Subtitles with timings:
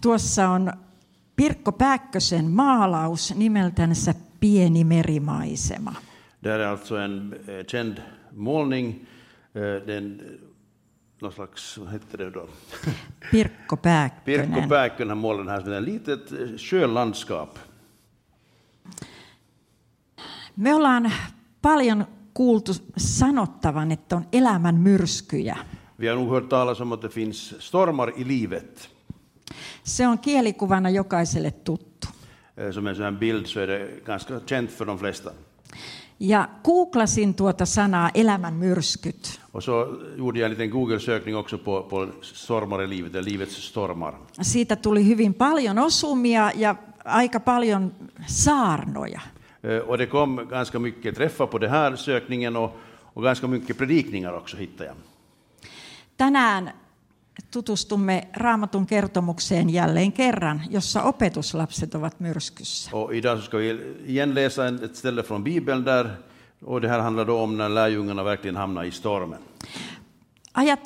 [0.00, 0.72] tuossa on
[1.36, 5.94] Pirkko Pääkkösen maalaus nimeltänsä Pieni merimaisema.
[6.42, 7.98] Det är alltså en eh, känd
[8.32, 9.06] målning.
[9.54, 10.22] Eh, Den,
[11.22, 12.48] någon slags, vad heter det då?
[13.30, 14.52] Pirkko Pääkkönen.
[14.52, 17.58] Pirkko Pääkkönen målat den här som ett litet eh, sjölandskap.
[20.54, 21.12] Me ollaan
[21.62, 22.04] paljon
[22.34, 25.56] kuultu sanottavan, että on elämän myrskyjä.
[25.98, 28.95] Vi har nog hört talas om att det finns stormar i livet.
[29.82, 32.08] Se on kielikuvana jokaiselle tuttu.
[32.56, 35.30] Eh, Som en sån här bild så är det ganska känt för de flesta.
[36.18, 39.40] Ja googlasin tuota sanaa elämän myrskyt.
[39.52, 44.14] Och så gjorde jag en liten Google-sökning också på, på stormar i livet, livets stormar.
[44.42, 47.92] Siitä tuli hyvin paljon osumia ja aika paljon
[48.28, 49.20] saarnoja.
[49.62, 52.76] Eh, Och det kom ganska mycket träffar på den här sökningen och,
[53.14, 54.96] och ganska mycket predikningar också hittade jag.
[56.16, 56.70] Tänään
[57.50, 62.90] tutustumme raamatun kertomukseen jälleen kerran, jossa opetuslapset ovat myrskyssä.
[62.92, 66.16] Och idag ska vi igen läsa ett ställe från Bibeln där,
[66.64, 69.38] och det här handlar då om när lärjungarna verkligen hamnar i stormen.
[70.54, 70.80] Ajat,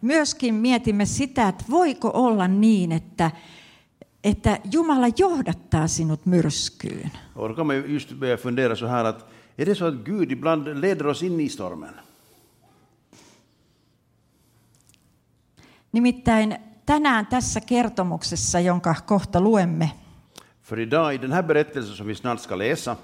[0.00, 3.30] myöskin mietimme sitä, että voiko olla niin, että,
[4.24, 7.10] että Jumala johdattaa sinut myrskyyn.
[7.34, 9.94] Och då kan man ju just börja fundera så här att är det så att
[9.94, 11.94] Gud ibland leder oss in i stormen?
[15.92, 19.90] Nimittäin tänään tässä kertomuksessa, jonka kohta luemme,
[20.62, 22.96] För idag i den här berättelsen som vi snart ska läsa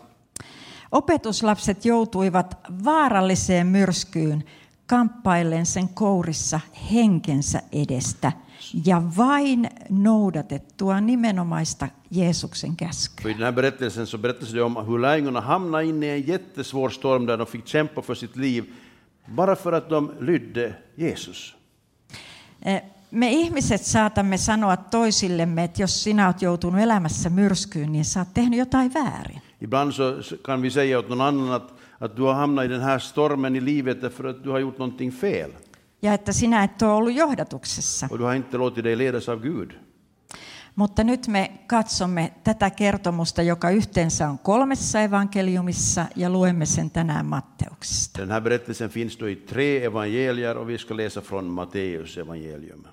[0.91, 4.45] opetuslapset joutuivat vaaralliseen myrskyyn
[4.87, 6.61] kamppaillen sen kourissa
[6.93, 8.33] henkensä edestä
[8.85, 13.31] ja vain noudatettua nimenomaista Jeesuksen käskyä.
[13.31, 16.91] I den här berättelsen så berättas det om hur lärjungarna hamnade in i en jättesvår
[16.91, 18.65] storm där de fick kämpa för sitt liv
[19.27, 21.55] bara för att de lydde Jesus.
[22.65, 28.21] Eh, Me ihmiset saatamme sanoa toisillemme, että jos sinä olet joutunut elämässä myrskyyn, niin sä
[28.21, 29.43] oot tehnyt jotain väärin.
[29.61, 32.69] Ibland så så kan vi säga åt någon annan att, att du har hamnat i
[32.69, 35.51] den här stormen i livet därför att du har gjort någonting fel
[36.03, 38.09] Ja että sinä et ole ollut johdatuksessa.
[38.11, 39.71] och du har inte låtit dig ledas av Gud.
[40.77, 47.27] Mutta nyt me katsomme tätä kertomusta, joka yhteensä on kolmessa evankeliumissa, ja luemme sen tänään
[47.27, 48.19] Matteuksesta.
[48.19, 52.85] Den här berättelsen finns då i tre evangelier och vi ska läsa från Matteus evangelium.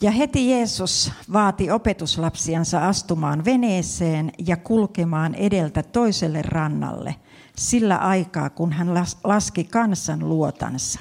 [0.00, 7.14] Ja heti Jeesus vaati opetuslapsiansa astumaan veneeseen ja kulkemaan edeltä toiselle rannalle
[7.56, 11.00] sillä aikaa, kun hän las- laski kansan luotansa.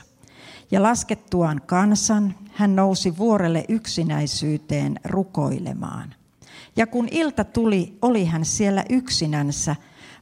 [0.71, 6.15] Ja laskettuaan kansan, hän nousi vuorelle yksinäisyyteen rukoilemaan.
[6.75, 9.75] Ja kun ilta tuli, oli hän siellä yksinänsä,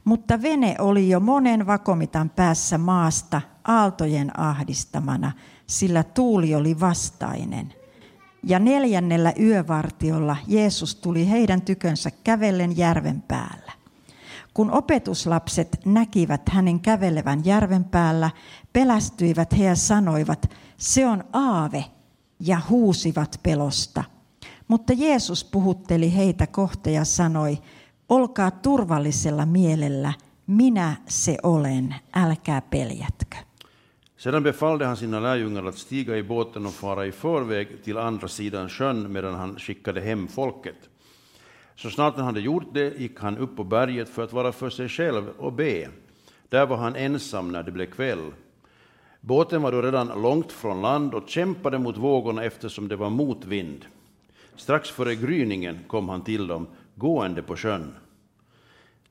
[0.04, 5.32] mutta vene oli jo monen vakomitan päässä maasta aaltojen ahdistamana,
[5.66, 7.74] sillä tuuli oli vastainen.
[8.42, 13.63] Ja neljännellä yövartiolla Jeesus tuli heidän tykönsä kävellen järven päällä.
[14.54, 18.30] Kun opetuslapset näkivät hänen kävelevän järven päällä,
[18.72, 21.84] pelästyivät he ja sanoivat, se on aave,
[22.40, 24.04] ja huusivat pelosta.
[24.68, 27.58] Mutta Jeesus puhutteli heitä kohta ja sanoi,
[28.08, 30.12] olkaa turvallisella mielellä,
[30.46, 33.36] minä se olen, älkää peljätkö.
[34.16, 38.28] Sedan befallde han sina lärjungar att stiga i båten och fara i förväg till andra
[38.28, 40.93] sidan sjön medan han skickade hem folket.
[41.76, 44.70] Så snart han hade gjort det gick han upp på berget för att vara för
[44.70, 45.88] sig själv och be.
[46.48, 48.32] Där var han ensam när det blev kväll.
[49.20, 53.84] Båten var då redan långt från land och kämpade mot vågorna eftersom det var motvind.
[54.56, 57.94] Strax före gryningen kom han till dem, gående på sjön.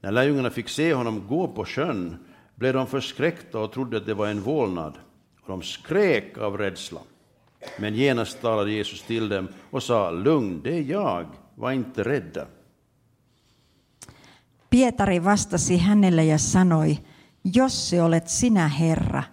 [0.02, 2.18] När lärjungarna fick se honom gå på sjön
[2.56, 4.94] blev de förskräckta och trodde att det var en vålnad,
[5.42, 7.00] och de skrek av rädsla.
[7.80, 11.26] Men genast talade Jesus till dem och sa, lugn, det är jag,
[11.60, 12.48] var inte rädda.
[14.70, 16.98] Pietari vastasi hänelle ja sanoi,
[17.54, 19.24] jos se olet sinä Herra,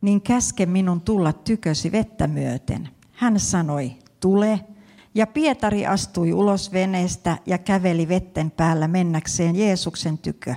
[0.00, 2.88] niin käske minun tulla tykösi vettä myöten.
[3.12, 4.60] Hän sanoi, tule.
[5.14, 10.54] Ja Pietari astui ulos veneestä ja käveli vetten päällä mennäkseen Jeesuksen tykö.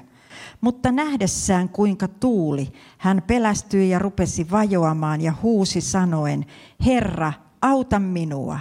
[0.61, 6.45] Mutta nähdessään kuinka tuuli, hän pelästyi ja rupesi vajoamaan ja huusi sanoen,
[6.85, 8.59] Herra, auta minua.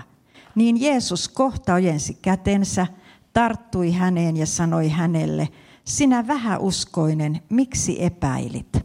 [0.55, 2.87] Niin Jeesus kohta ojensi kätensä,
[3.33, 5.49] tarttui häneen ja sanoi hänelle,
[5.85, 8.79] sinä vähäuskoinen, miksi epäilit?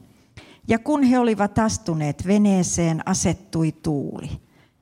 [0.68, 4.30] Ja kun he olivat astuneet veneeseen, asettui tuuli.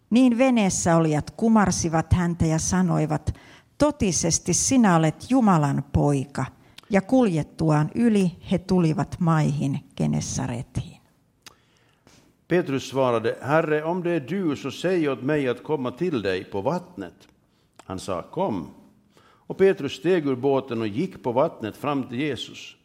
[0.10, 3.36] Niin veneessä olijat kumarsivat häntä ja sanoivat,
[3.78, 6.46] totisesti sinä olet Jumalan poika.
[6.90, 10.95] Ja kuljettuaan yli he tulivat maihin Genessaretiin.
[12.48, 16.44] Petrus svarade, Herre, om det är du så säg åt mig att komma till dig
[16.44, 17.28] på vattnet.
[17.84, 18.70] Han sa, kom.
[19.22, 22.76] Och Petrus steg ur båten och gick på vattnet fram till Jesus.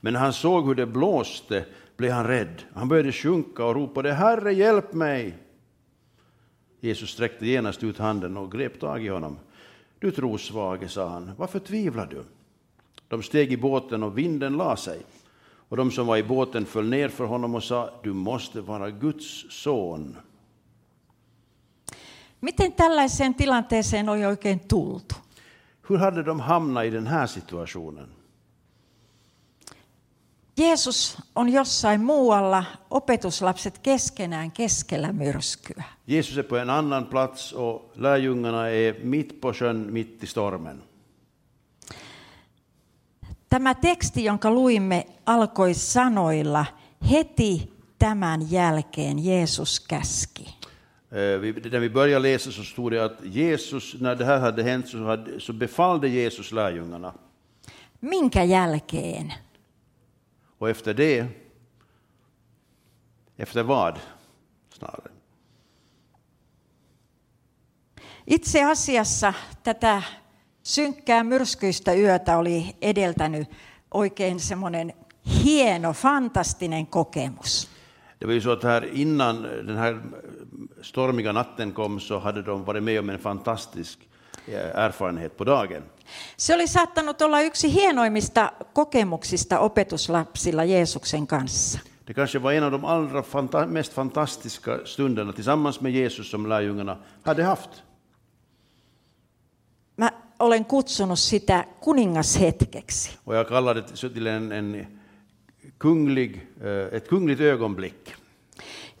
[0.00, 1.64] Men när han såg hur det blåste
[1.96, 2.62] blev han rädd.
[2.74, 5.38] Han började sjunka och ropade, Herre, hjälp mig!
[6.80, 9.38] Jesus sträckte genast ut handen och grep tag i honom.
[9.98, 12.22] Du trosvage, sa han, varför tvivlar du?
[13.08, 15.02] De steg i båten och vinden la sig.
[15.74, 18.90] Och de som var i båten föll ner för honom och sa, du måste vara
[18.90, 20.16] Guds son.
[22.40, 25.14] Miten tällaiseen tilanteeseen oli oikein tultu?
[25.88, 28.08] Hur hade de hamnat i den här situationen?
[30.56, 35.84] Jeesus on jossain muualla, opetuslapset keskenään keskellä myrskyä.
[36.06, 40.82] Jesus är på en annan plats och lärjungarna är mitt på sjön, mitt i stormen.
[43.54, 46.66] Tämä teksti, jonka luimme, alkoi sanoilla,
[47.10, 50.54] heti tämän jälkeen Jeesus käski.
[51.12, 54.88] Eh, När vi började läsa så stod det att Jesus, när det här hade hänt
[54.88, 57.14] så, hade, så befallde Jesus lärjungarna.
[58.00, 59.32] Minkä jälkeen?
[60.58, 61.26] Och efter det,
[63.36, 63.98] efter vad
[64.78, 65.10] snarare?
[68.26, 70.02] Itse asiassa tätä
[70.64, 73.50] synkkää myrskyistä yötä oli edeltänyt
[73.90, 74.92] oikein semmoinen
[75.44, 77.68] hieno, fantastinen kokemus.
[78.20, 80.00] Det var ju så att här innan den här
[80.82, 83.98] stormiga natten kom så hade de varit med om en fantastisk
[84.48, 85.82] eh, erfarenhet på dagen.
[86.36, 91.78] Se oli saattanut olla yksi hienoimmista kokemuksista opetuslapsilla Jeesuksen kanssa.
[92.06, 96.46] Det kanske var en av de allra fanta mest fantastiska stunderna tillsammans med Jesus som
[96.46, 97.70] lärjungarna hade haft.
[100.38, 103.18] Olen kutsunut sitä kuningashetkeksi.
[103.26, 104.86] Och jag kallar det så till en, en
[105.78, 108.14] kunglig, eh, ett kungligt ögonblick.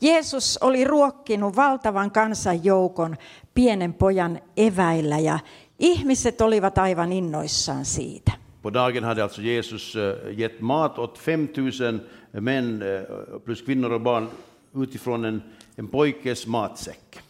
[0.00, 3.16] Jeesus oli ruokkinut valtavan kansanjoukon
[3.54, 5.38] pienen pojan eväillä ja
[5.78, 8.32] ihmiset olivat aivan innoissaan siitä.
[8.62, 12.00] På dagen hade alltså Jesus eh, gett mat åt 5000
[12.32, 14.28] män eh, plus kvinnor och barn
[14.82, 15.42] utifrån en,
[15.78, 17.20] en pojkes matsäck.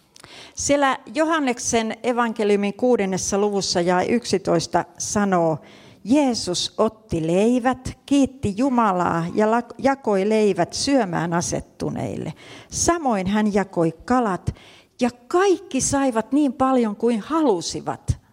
[0.55, 5.59] Siellä Johanneksen evankeliumin kuudennessa luvussa ja 11 sanoo,
[6.05, 9.47] Jeesus otti leivät, kiitti Jumalaa ja
[9.79, 12.33] jakoi leivät syömään asettuneille.
[12.71, 14.55] Samoin hän jakoi kalat
[15.01, 18.25] ja kaikki saivat niin paljon kuin halusivat.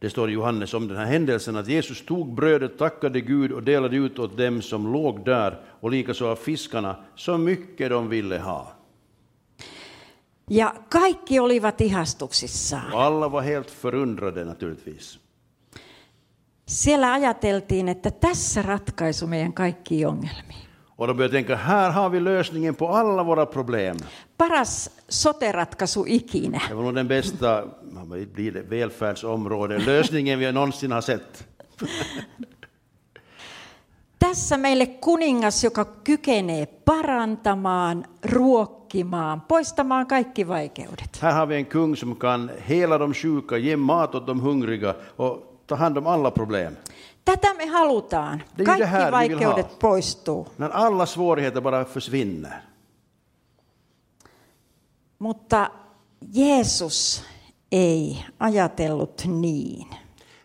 [0.00, 3.62] Det står i Johannes om den här händelsen att Jesus tog brödet, tackade Gud och
[3.62, 8.38] delade ut åt dem som låg där och likaså av fiskarna så mycket de ville
[8.38, 8.77] ha.
[10.50, 12.92] Ja kaikki olivat ihastuksissaan.
[12.92, 15.20] Alla var helt förundrade naturligtvis.
[16.68, 20.68] Siellä ajateltiin, että tässä ratkaisu meidän kaikkiin ongelmiin.
[20.98, 23.96] Och de började tänka, här har vi lösningen på alla våra problem.
[24.38, 26.60] Paras sote-ratkaisu ikinä.
[26.68, 27.64] Det var nog den bästa
[28.32, 31.44] blir det, välfärdsområde, lösningen vi någonsin har sett.
[34.18, 38.04] Tässä meille kuningas, joka kykenee parantamaan,
[38.88, 41.18] ruokkimaan, poistamaan kaikki vaikeudet.
[41.20, 44.94] Här har vi en kung som kan hela de sjuka, ge mat åt de hungriga
[45.16, 46.76] och ta hand om alla problem.
[47.24, 48.42] Tätä me halutaan.
[48.56, 50.46] Det är ju det Kaikki här vi vaikeudet poistuu.
[50.56, 52.62] När alla svårigheter bara försvinner.
[55.18, 55.70] Mutta
[56.20, 57.24] Jeesus
[57.70, 59.86] ei ajatellut niin.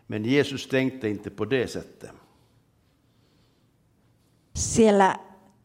[0.08, 2.12] Men Jesus tänkte inte på det sättet.
[4.56, 5.20] Siellä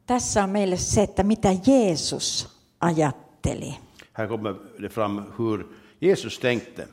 [0.06, 3.74] tässä on meille se, että mitä Jeesus ajatteli.
[4.12, 5.66] Här kommer det fram hur
[6.00, 6.88] Jesus tänkte.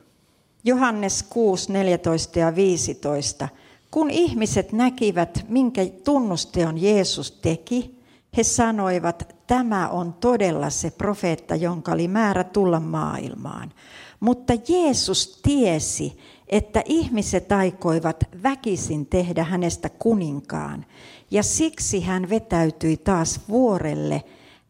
[0.64, 3.48] Johannes 6, 14 ja 15.
[3.90, 7.96] Kun ihmiset näkivät, minkä tunnusteon Jeesus teki,
[8.36, 13.72] he sanoivat, tämä on todella se profeetta, jonka oli määrä tulla maailmaan.
[14.20, 20.86] Mutta Jeesus tiesi, että ihmiset aikoivat väkisin tehdä hänestä kuninkaan,
[21.30, 24.24] ja siksi hän vetäytyi taas vuorelle.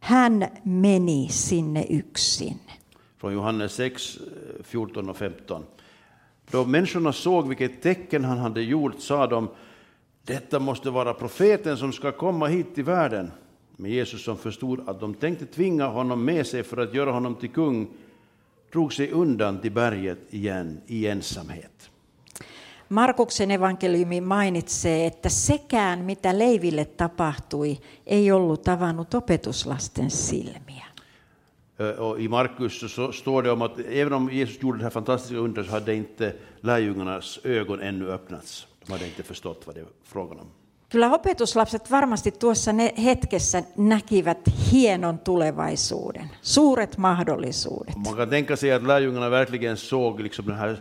[0.06, 2.58] Hän meni sinne yksin.
[3.18, 4.18] Från Johannes 6,
[4.64, 5.64] 14 eh, och 15.
[6.50, 9.48] Då människorna såg vilket tecken han hade gjort sa de,
[10.22, 13.30] detta måste vara profeten som ska komma hit till världen.
[13.76, 17.34] Men Jesus som förstod att de tänkte tvinga honom med sig för att göra honom
[17.34, 17.88] till kung,
[18.72, 21.90] drog sig undan till berget igen i ensamhet.
[22.88, 30.86] Markuksen evankeliumi mainitsee, että sekään mitä Leiville tapahtui, ei ollut avannut opetuslasten silmiä.
[31.98, 35.38] Och I Markus så- står det om att även om Jesus gjorde det här fantastiska
[35.38, 38.66] undret så hade inte lärjungarnas ögon ännu öppnats.
[38.86, 40.46] De hade inte förstått vad det var frågan om.
[40.88, 44.38] Kyllä opetuslapset varmasti tuossa ne hetkessä näkivät
[44.72, 47.96] hienon tulevaisuuden, suuret mahdollisuudet.
[47.96, 50.76] Man kan tänka sig att lärjungarna verkligen såg liksom den här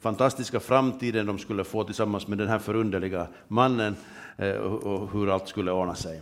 [0.00, 3.96] fantastiska framtiden de skulle få tillsammans med den här förunderliga mannen
[4.38, 6.20] eh, och hur allt skulle ordna sig.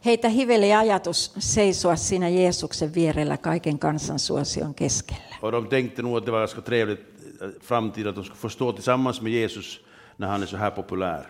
[0.00, 5.36] Heitä hiveli ajatus seisoa siinä Jeesuksen vierellä kaiken kansan suosion keskellä.
[5.40, 7.00] Och de tänkte nog att det var ganska trevligt
[7.40, 9.80] eh, framtid att de skulle få stå tillsammans med Jesus
[10.16, 11.26] när han är så här populär.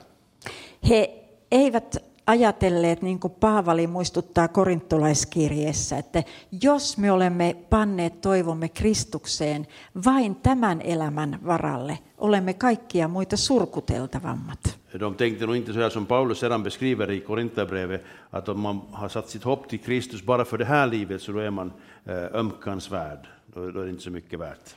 [0.80, 1.06] He
[1.50, 6.22] eivät ajatelleet, niin kuin Paavali muistuttaa korintolaiskirjeessä, että
[6.62, 9.66] jos me olemme panneet toivomme Kristukseen
[10.04, 14.78] vain tämän elämän varalle, olemme kaikkia muita surkuteltavammat.
[15.00, 18.82] De tänkte nog inte så här som Paulus sedan beskriver i Korinthierbrevet, att om man
[18.92, 21.72] har satt sitt hopp till Kristus bara för det här livet så då är man
[22.06, 23.28] eh, ömkansvärd.
[23.46, 24.76] Då, då är det inte så mycket värt.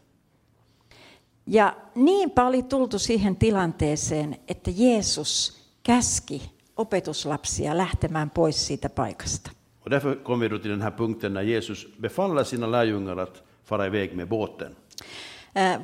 [1.46, 9.51] Ja niinpä oli tultu siihen tilanteeseen, että Jeesus käski opetuslapsia lähtemään pois siitä paikasta.
[9.86, 13.43] Och därför kommer vi då till den här punkten när Jesus befaller sina lärjungar att
[13.65, 14.75] fara iväg med båten.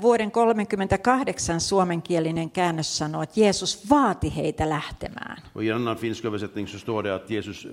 [0.02, 5.38] Vuoden 38 suomenkielinen käännös sanoo, että Jeesus vaati heitä lähtemään.
[5.56, 7.68] Och I en annan finsk översättning så står det att Jesus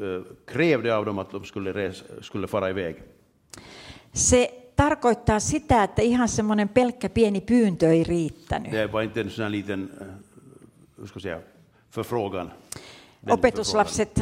[0.46, 2.96] krävde av dem att de skulle, res, skulle fara iväg.
[4.12, 8.72] Se tarkoittaa sitä, että ihan semmoinen pelkkä pieni pyyntö ei riittänyt.
[8.72, 9.90] Det var inte en sån här liten
[10.98, 11.40] hur ska jag säga,
[11.90, 12.50] förfrågan.
[13.28, 14.20] Opetuslapset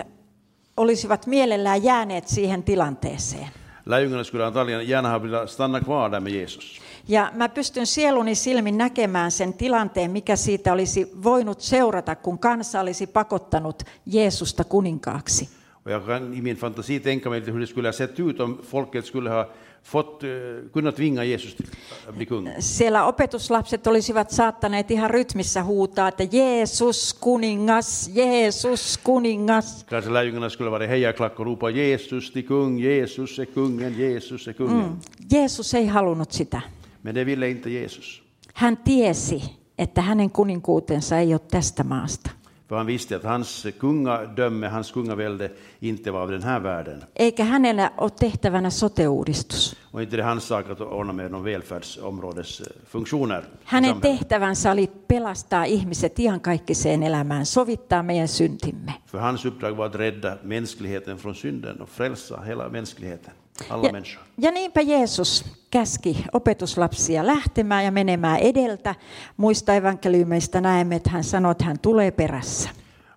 [0.76, 3.48] olisivat mielellään jääneet siihen tilanteeseen.
[3.86, 6.80] Lärjungarna skulle antagligen gärna ha velat stanna kvar där med Jesus.
[7.08, 12.80] Ja mä pystyn sieluni silmin näkemään sen tilanteen, mikä siitä olisi voinut seurata, kun kansa
[12.80, 15.48] olisi pakottanut Jeesusta kuninkaaksi.
[15.84, 18.58] Och jag kan i min fantasi tänka mig hur det skulle ha sett ut om
[18.62, 19.46] folket skulle ha
[19.82, 20.28] fått, eh,
[20.72, 21.66] kunnat tvinga Jesus till
[22.08, 22.48] att bli kung.
[22.58, 29.84] Siellä opetuslapset olisivat saattaneet ihan rytmissä huutaa, että Jeesus kuningas, Jeesus kuningas.
[29.84, 34.52] Kanske lärjungarna skulle vara hejaklack och ropa Jesus till kung, Jesus är kungen, Jesus är
[34.52, 34.84] kungen.
[34.84, 34.96] Mm.
[35.32, 36.60] Jeesus ei halunnut sitä.
[37.02, 38.22] Men det ville inte Jesus.
[38.54, 39.42] Hän tiesi,
[39.78, 42.30] että hänen kuninkuutensa ei ole tästä maasta.
[42.68, 47.04] För han visste att hans kungadöme, hans kungavälde inte var av den här världen.
[47.14, 49.76] Eikä hänellä ole tehtävänä sote-uudistus.
[49.92, 53.44] Och inte det hans sak att ordna med någon välfärdsområdes eh, funktioner.
[53.64, 58.92] Hänen tehtävänsä oli pelastaa ihmiset iankaikkiseen elämään, sovittaa meidän syntimme.
[59.06, 63.32] För hans uppdrag var att rädda mänskligheten från synden och frälsa hela mänskligheten,
[63.70, 64.02] alla Ja,
[64.38, 68.94] ja niinpä Jeesus käski opetuslapsia lähtemään ja menemään edeltä.
[69.36, 72.70] Muista evankeliumeista näemme, että hän sanoi, että hän tulee perässä.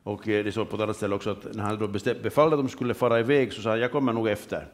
[0.06, 1.88] Och eh, det står på ett annat ställe också att när han då
[2.24, 4.68] befallde att de skulle fara iväg så sa han, jag kommer nog efter.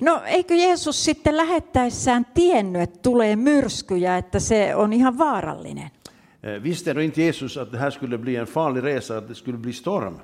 [0.00, 5.90] No eikö Jeesus sitten lähettäessään tiennyt, että tulee myrsky ja että se on ihan vaarallinen?
[6.42, 9.34] Eh, Visste då inte Jesus att det här skulle bli en farlig resa, att det
[9.34, 10.18] skulle bli storm?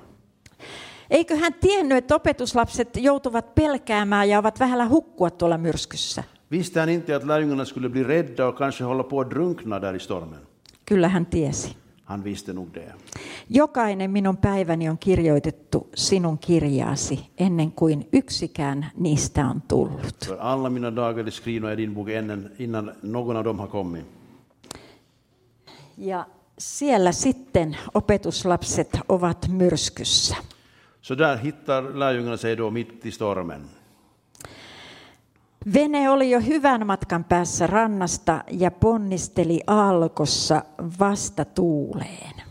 [1.09, 6.23] Eikö hän tiennyt, että opetuslapset joutuvat pelkäämään ja ovat vähällä hukkua tuolla myrskyssä?
[6.51, 9.95] Visste han inte att lärjungarna skulle bli rädda och kanske hålla på att drunkna där
[9.95, 10.39] i stormen?
[10.85, 11.75] Kyllä hän tiesi.
[12.03, 12.93] Han visste nog det.
[13.49, 20.25] Jokainen minun päiväni on kirjoitettu sinun kirjaasi ennen kuin yksikään niistä on tullut.
[20.25, 23.67] För alla mina dagar är skrivna i din bok innan, innan någon av dem har
[23.67, 24.05] kommit.
[25.97, 26.25] Ja
[26.59, 30.35] siellä sitten opetuslapset ovat myrskyssä.
[31.07, 33.69] Så där hittar lärjungarna sig då mitt i stormen.
[35.65, 40.61] Vene oli jo hyvän matkan päässä rannasta ja ponnisteli aallokossa
[40.99, 42.41] vasta tuuleen.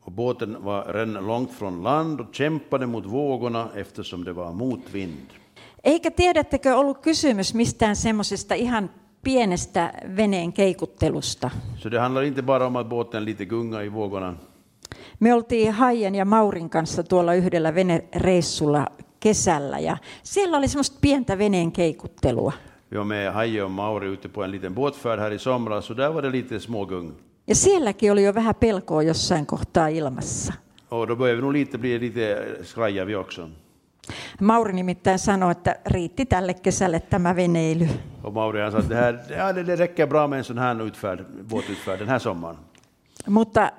[0.00, 5.30] Och båten var redan långt från land och kämpade mot vågorna eftersom det var motvind.
[5.84, 8.90] Eikä tiedättekö ollut kysymys mistään semmoisesta ihan
[9.22, 11.50] pienestä veneen keikuttelusta.
[11.78, 14.34] Så det handlar inte bara om att båten lite gunga i vågorna.
[15.20, 18.86] Me oltiin Haijen ja Maurin kanssa tuolla yhdellä venereissulla
[19.20, 22.52] kesällä ja siellä oli semmoista pientä veneen keikuttelua.
[22.90, 25.96] Vi var med Haje och Mauri ute på en liten båtfärd här i somras och
[25.96, 27.12] där var det lite smågung.
[27.46, 30.52] Ja sielläkin oli jo vähän pelkoa jossain kohtaa ilmassa.
[30.88, 33.48] Och då började vi nog lite bli lite skraja vi också.
[34.40, 37.88] Mauri nimittäin sanoi, että riitti tälle kesälle tämä veneily.
[38.22, 40.82] Och Mauri han sa att det, här, ja, det räcker bra med en sån här
[40.86, 42.56] utfärd, båtutfärd den här sommaren.
[43.26, 43.70] Mutta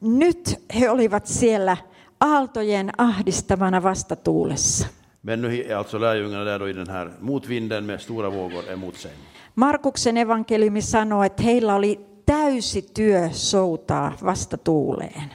[0.00, 1.76] nyt he olivat siellä
[2.20, 4.86] aaltojen ahdistamana vastatuulessa.
[5.22, 8.96] Men nu är alltså lärjungarna där då i den här motvinden med stora vågor emot
[8.96, 9.10] sig.
[9.54, 15.30] Markuksen evankeliumi sanoo, että heillä oli täysi työ soutaa vastatuuleen.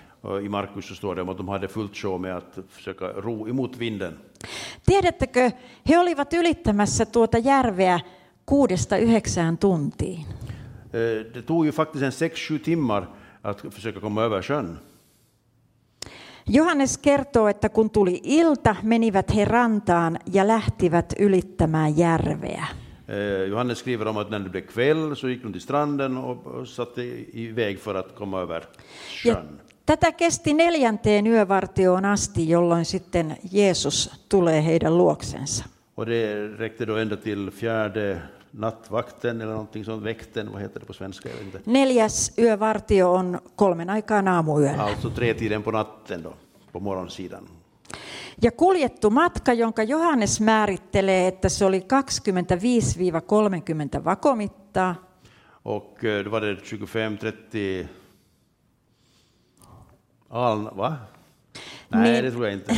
[0.46, 3.48] I Markus så står det om att de hade fullt sjå med att försöka ro
[3.48, 4.20] emot vinden.
[4.86, 5.52] Tiedättekö,
[5.90, 8.00] he olivat ylittämässä tuota järveä
[8.46, 10.26] kuudesta yhdeksään tuntiin.
[10.94, 13.04] Eh, Det tog ju faktiskt en 6-7 timmar
[13.46, 14.80] att försöka komma över sjön.
[16.48, 22.66] Johannes kertoo, että kun tuli ilta, menivät he rantaan ja lähtivät ylittämään järveä.
[23.08, 26.68] Eh, Johannes skriver om att när det blev kväll så gick de till stranden och
[26.68, 27.02] satte
[27.34, 28.62] iväg för att komma över
[29.26, 29.62] Ja sjön.
[29.86, 35.66] tätä kesti neljänteen yövartioon asti, jolloin sitten Jeesus tulee heidän luoksensa.
[35.96, 38.22] Och det räckte då ända till fjärde
[38.58, 41.30] nattvakten eller någonting sånt, väkten, vad heter det på svenska?
[41.30, 41.62] Jag vet inte.
[41.72, 44.84] Neljäs yövartio on kolmen aikaan aamuyöllä.
[44.84, 46.34] Alltså tretiden på natten då,
[46.72, 47.48] på morgonsidan.
[48.42, 54.96] Ja kuljettu matka, jonka Johannes määrittelee, että se oli 25-30 vakomittaa,
[55.64, 57.86] Och eh, då var det 25-30
[60.30, 60.96] aln, va?
[61.90, 62.24] Nej, Niin.
[62.24, 62.74] det tror jag inte.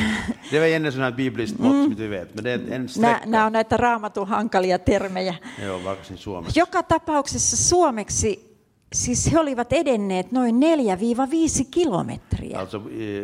[0.51, 2.89] Det var en sån här bibliskt mått som inte vi vet, men det är en
[2.89, 3.19] sträcka.
[3.25, 5.35] nämä on näitä raamatun hankalia termejä.
[5.65, 6.59] Joo, vaikka siinä Suomessa.
[6.59, 8.57] Joka tapauksessa suomeksi,
[8.93, 12.59] siis he olivat edenneet noin 4-5 kilometriä.
[12.59, 13.23] Alltså, eh,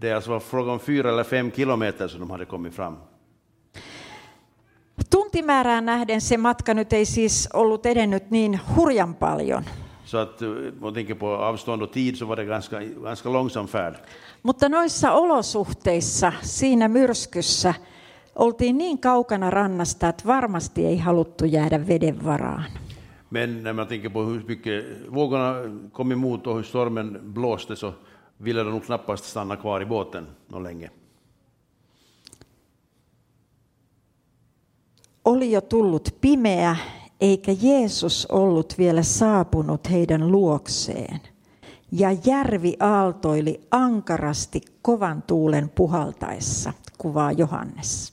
[0.00, 2.96] det alltså var fråga om fyra eller fem kilometer som de hade kommit fram.
[5.10, 9.64] Tuntimäärään nähden se matka nyt ei siis ollut edennyt niin hurjan paljon.
[10.04, 13.28] Så att eh, om man tänker på avstånd och tid så var det ganska, ganska
[13.28, 13.94] långsam färd.
[14.48, 17.74] Mutta noissa olosuhteissa, siinä myrskyssä,
[18.36, 22.70] oltiin niin kaukana rannasta, että varmasti ei haluttu jäädä veden varaan.
[23.30, 25.54] Men när man tänker på hur mycket vågorna
[25.92, 27.94] kom emot och hur stormen blåste så
[28.44, 30.90] ville de nog knappast stanna kvar i båten någon länge.
[35.24, 36.76] Oli jo tullut pimeä,
[37.20, 41.20] eikä Jeesus ollut vielä saapunut heidän luokseen.
[41.92, 48.12] Ja järvi aaltoili ankarasti kovan tuulen puhaltaessa, kuvaa Johannes.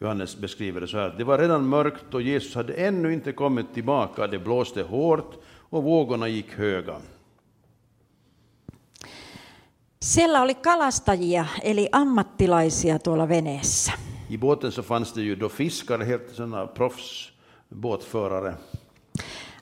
[0.00, 1.14] Johannes beskriver det så här.
[1.18, 4.26] Det var redan mörkt och Jesus hade ännu inte kommit tillbaka.
[4.26, 5.34] Det blåste hårt
[5.70, 7.00] och vågorna gick höga.
[10.00, 13.92] Siellä oli kalastajia, eli ammattilaisia tuolla veneessä.
[14.28, 18.54] I båten så fanns det ju då fiskare, helt sådana proffsbåtförare.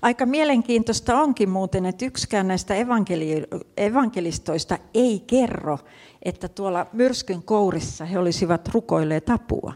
[0.04, 5.78] Aika mielenkiintoista onkin muuten, että yksikään näistä evankeli- evankelistoista ei kerro,
[6.22, 9.72] että tuolla myrskyn kourissa he olisivat rukoilleet apua.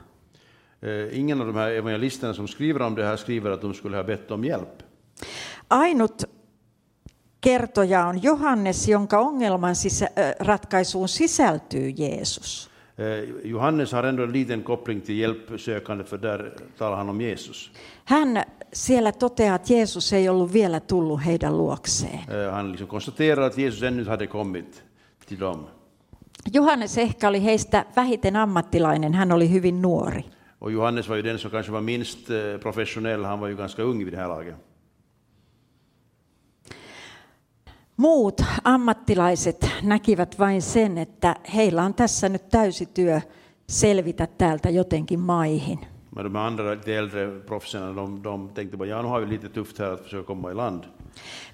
[0.82, 3.96] Eh, Ingen av de här evangelisterna som skriver om det här skriver att de skulle
[3.96, 4.82] ha bett om hjälp.
[5.70, 6.24] Ainut
[7.40, 12.70] kertoja on Johannes, jonka ongelman sisä- ö, ratkaisuun sisältyy Jeesus.
[12.98, 17.70] Eh, Johannes har ändå en liten koppling till hjälpsökande, för där talar han om Jesus.
[18.04, 22.18] Hän siellä toteaa, että Jeesus ei ollut vielä tullut heidän luokseen.
[22.18, 24.84] Eh, Han liksom konstaterar att Jesus ännu inte hade kommit
[25.26, 25.64] till dem.
[26.52, 30.24] Johannes ehkä oli heistä vähiten ammattilainen, hän oli hyvin nuori.
[30.60, 33.84] Och Johannes var ju den som kanske var minst eh, professionell, han var ju ganska
[33.84, 34.54] ung vid det här laget.
[37.96, 43.20] Muut ammattilaiset näkivät vain sen, että heillä on tässä nyt täysi työ
[43.68, 45.78] selvitä täältä jotenkin maihin.
[46.10, 49.48] Men de andra, lite äldre proffsen, de, de tänkte bara, ja nu har vi lite
[49.48, 50.82] tufft här att försöka komma i land.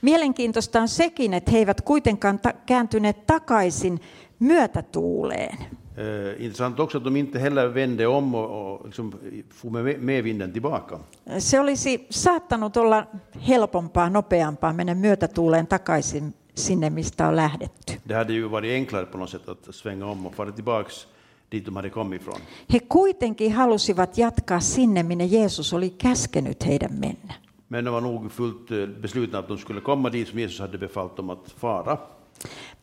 [0.00, 4.00] Mielenkiintoista on sekin, että he eivät kuitenkaan ta- kääntyneet takaisin
[4.38, 5.58] myötätuuleen.
[5.96, 9.12] Eh, intressant också att de inte heller vände om och, och liksom
[9.50, 10.98] for med, med vinden tillbaka.
[11.38, 13.06] Se olisi saattanut olla
[13.48, 17.92] helpompaa, nopeampaa mennä myötätuuleen takaisin sinne, mistä on lähdetty.
[18.08, 21.06] Det hade ju varit enklare på något sätt att svänga om och fara tillbaks
[21.54, 22.40] dit de hade kommit ifrån.
[22.72, 27.34] He kuitenkin halusivat jatkaa sinne, minne Jeesus oli käskenyt heidän mennä.
[27.68, 30.78] Men de var nog fullt eh, beslutna att de skulle komma dit som Jesus hade
[30.78, 31.98] befallt dem att fara.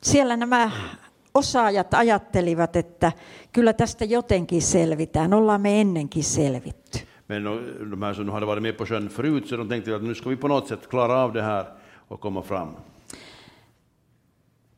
[0.02, 0.72] Siellä nämä
[1.34, 3.12] osaajat ajattelivat, että
[3.52, 7.00] kyllä tästä jotenkin selvitään, ollaan me ennenkin selvitty.
[7.28, 7.50] Men de
[7.92, 10.30] de här som hade varit med på sjön förut, så de tänkte att nu ska
[10.30, 11.66] vi på något sätt klara av det här
[12.10, 12.76] och komma fram.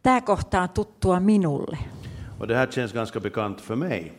[0.02, 1.78] Tämä kohta on tuttua minulle.
[2.44, 4.14] Och det här känns ganska bekant för mig.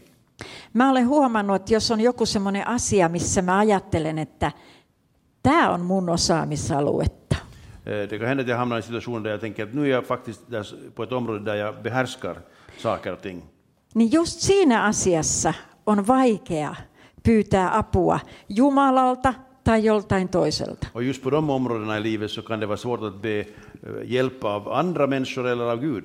[0.73, 4.53] Mä olen huomannut, että jos on joku semmoinen asia, missä mä ajattelen, että
[5.43, 7.37] tämä on mun osaamisaluetta,
[7.87, 9.83] Eh, Det kan hända att jag hamnar i en situation där jag tänker att nu
[9.85, 10.41] är jag faktiskt
[10.95, 12.37] på ett område där jag behärskar
[12.79, 13.43] saker och ting.
[13.95, 15.55] niin just siinä asiassa
[15.87, 16.77] on vaikea
[17.23, 19.35] pyytää apua Jumalalta
[19.65, 20.87] tai joltain toiselta.
[20.93, 23.47] Och just på de områdena i livet så kan det vara svårt att be eh,
[24.05, 26.05] hjälp av andra människor eller av Gud.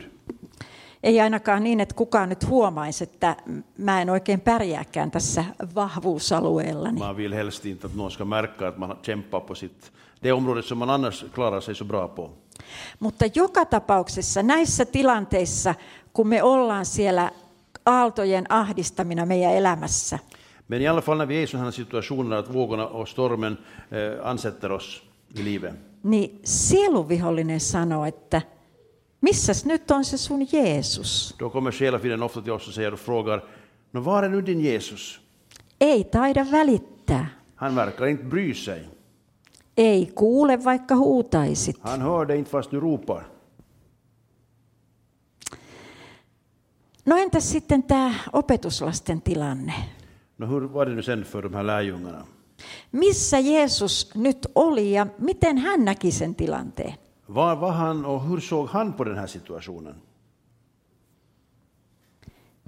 [1.03, 3.35] Ei ainakaan niin, että kukaan nyt huomaisi, että
[3.77, 6.99] mä en oikein pärjääkään tässä vahvuusalueellani.
[6.99, 9.91] Man vill helst inte att någon ska märka att man kämpar på sitt,
[10.23, 12.31] det område som man annars klarar sig så bra på.
[12.99, 15.75] Mutta joka tapauksessa näissä tilanteissa,
[16.13, 17.31] kun me ollaan siellä
[17.85, 20.19] aaltojen ahdistamina meidän elämässä,
[20.67, 23.57] Men i alla fall när vi är i sådana situationer att vågorna och stormen
[23.91, 25.03] eh, ansätter oss
[25.35, 28.41] i livet, niin sieluvihollinen sanoo, että
[29.19, 31.35] missäs nyt on se sun Jeesus?
[31.39, 33.43] Då kommer själafienden ofta till oss och säger och frågar,
[33.91, 35.19] Nå, var är nu din Jesus?
[35.79, 37.27] Ei taida välittää.
[37.55, 38.89] Han verkar inte bry sig.
[39.75, 41.77] Ei kuule, vaikka huutaisit.
[41.81, 43.27] Han hör dig inte fast du ropar.
[47.05, 49.73] No entäs sitten tämä opetuslasten tilanne?
[50.37, 52.25] Nå, hur var det nu sen för de här lärjungarna?
[52.91, 56.93] Missä Jeesus nyt oli ja miten hän näki sen tilanteen?
[57.29, 59.95] Var var han och hur såg han på den här situationen?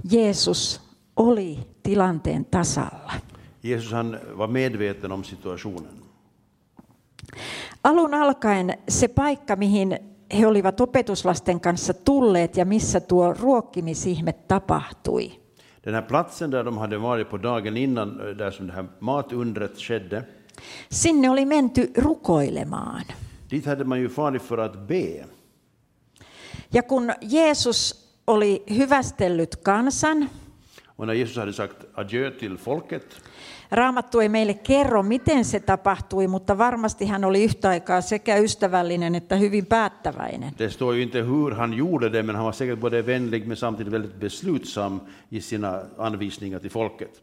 [0.02, 0.80] Jeesus
[1.16, 3.12] oli tilanteen tasalla.
[3.62, 6.04] Jesus han var medveten om situationen.
[7.82, 9.98] Alun alkaen se paikka, mihin
[10.30, 15.40] he olivat opetuslasten kanssa tulleet ja missä tuo ruokkimisihme tapahtui.
[15.84, 18.88] Den här platsen där de hade varit på dagen innan, eh, där som det här
[19.00, 20.24] matundret skedde,
[20.90, 23.04] Sinne oli menty rukoilemaan.
[23.52, 25.26] Dit hade man ju farit för att be.
[26.74, 30.30] Ja kun Jeesus oli hyvästellyt kansan,
[30.96, 33.04] Och när Jesus hade sagt adjö till folket,
[33.72, 39.16] Raamattu ei meille kerro, miten se tapahtui, mutta varmasti hän oli yhtä aikaa sekä ystävällinen
[39.16, 40.54] että hyvin päättäväinen.
[40.58, 43.58] det står ju inte hur han gjorde det, men han var säkert både vänlig men
[43.58, 47.22] samtidigt väldigt beslutsam i sina anvisningar till folket.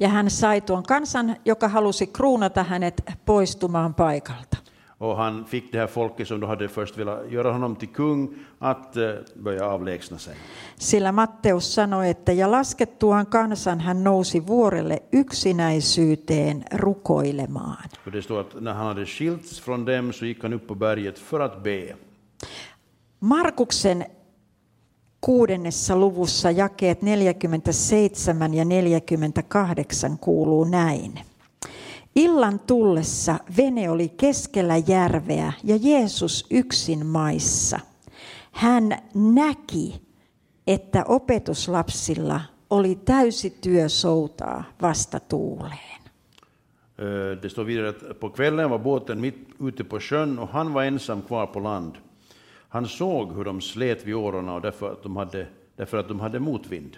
[0.00, 4.56] Ja hän sai tuon kansan, joka halusi kruunata hänet poistumaan paikalta.
[5.00, 8.34] Och han fick det här folket som då hade först velat göra honom till kung
[8.58, 10.34] att eh, börja avlägsna sig.
[10.76, 17.88] Sillä Matteus sanoi, että ja laskettuaan kansan hän nousi vuorelle yksinäisyyteen rukoilemaan.
[18.04, 20.74] För det står att när han hade skilts från dem så gick han upp på
[20.74, 21.96] berget för att be.
[23.20, 24.04] Markuksen
[25.26, 28.10] kuudennessa luvussa jakeet 47
[28.52, 31.29] ja 48 kuuluu näin.
[32.16, 37.80] Illan tullessa vene oli keskellä järveä ja Jeesus yksin maissa.
[38.52, 40.02] Hän näki,
[40.66, 46.00] että opetuslapsilla oli täysi työ soutaa vasta tuuleen.
[46.98, 50.74] Eh, Det står vidare att på kvällen var båten mitt ute på sjön och han
[50.74, 51.94] var ensam kvar på land.
[52.68, 55.46] Han såg hur de slet vid årorna och därför att de hade,
[55.76, 56.96] därför att de hade motvind.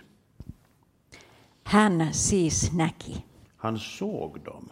[1.64, 3.24] Hän siis näki.
[3.56, 4.68] Han såg dem.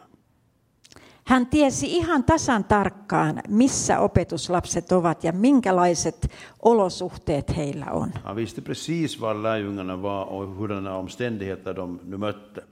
[1.31, 6.31] Hän tiesi ihan tasan tarkkaan, missä opetuslapset ovat ja minkälaiset
[6.63, 8.13] olosuhteet heillä on.
[8.25, 12.63] Han visste precis var lärjungarna var och hurdana omständigheter de nu mötte.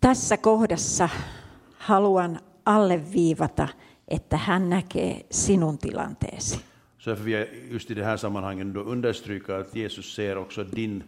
[0.00, 1.08] Tässä kohdassa
[1.78, 3.68] haluan alleviivata,
[4.08, 6.60] että hän näkee sinun tilanteesi.
[6.98, 10.64] Så därför vill jag just i det här sammanhanget då understryka att Jesus ser också
[10.76, 11.04] din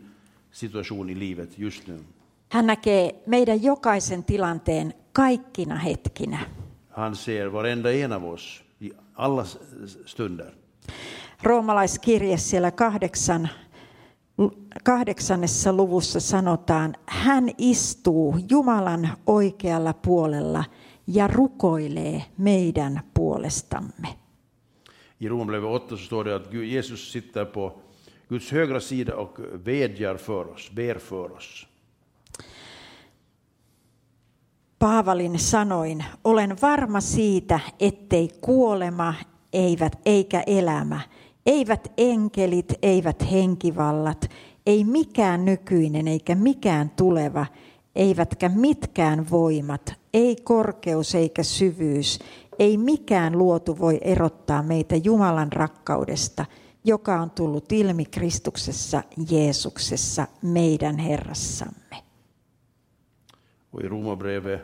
[0.52, 1.98] situation i livet just nu.
[2.48, 6.38] Hän näkee meidän jokaisen tilanteen kaikkina hetkinä.
[6.90, 9.44] Han ser varenda en av oss i alla
[10.06, 10.52] stunder.
[11.42, 13.48] Roomalaiskirje siellä kahdeksan,
[14.84, 20.64] kahdeksannessa luvussa sanotaan, hän istuu Jumalan oikealla puolella
[21.06, 24.08] ja rukoilee meidän puolestamme.
[25.20, 27.78] I Romarbrevet 8 så står det att Jesus sitter på
[28.28, 31.66] Guds högra sida och vädjar för oss, ber för oss.
[34.78, 39.14] Paavalin sanoin, olen varma siitä, ettei kuolema
[39.52, 41.00] eivät, eikä elämä,
[41.46, 44.30] eivät enkelit, eivät henkivallat,
[44.66, 47.46] ei mikään nykyinen eikä mikään tuleva,
[47.94, 52.18] eivätkä mitkään voimat, ei korkeus eikä syvyys,
[52.58, 56.44] ei mikään luotu voi erottaa meitä Jumalan rakkaudesta,
[56.84, 62.05] joka on tullut ilmi Kristuksessa Jeesuksessa, meidän Herrassamme.
[63.76, 64.60] Och i Romarbrevet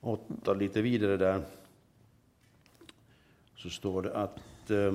[0.00, 1.42] 8, lite vidare där,
[3.56, 4.94] så står det att, eh,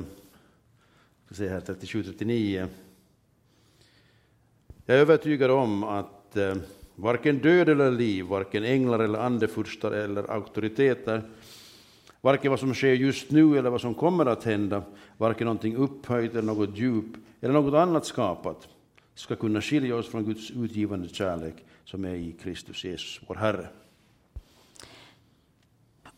[1.26, 2.68] ska se här 37-39.
[4.86, 6.56] Jag är övertygad om att eh,
[6.96, 11.22] varken död eller liv, varken änglar eller andefurstar eller auktoriteter,
[12.22, 14.84] varken vad som sker just nu eller vad som kommer att hända,
[15.18, 18.68] varken någonting upphöjt eller något djup eller något annat skapat,
[19.16, 23.70] ska kunna skilja oss från Guds utgivande kärlek som är i Kristus Jesus, vår Herre.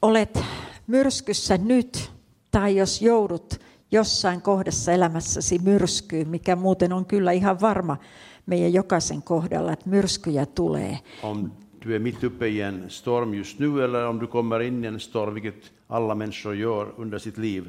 [0.01, 0.39] olet
[0.87, 2.11] myrskyssä nyt
[2.51, 3.59] tai jos joudut
[3.91, 7.97] jossain kohdassa elämässäsi myrskyyn, mikä muuten on kyllä ihan varma
[8.45, 11.51] meidän jokaisen kohdalla, että myrskyjä tulee, Om
[11.85, 14.87] du är mitt uppe i en storm just nu eller om du kommer in i
[14.87, 17.65] en storm, vilket alla människor gör under sitt liv,